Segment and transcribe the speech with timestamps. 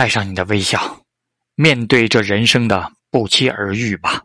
[0.00, 1.02] 带上你的微笑
[1.56, 4.22] 面对这人生的不期而遇吧。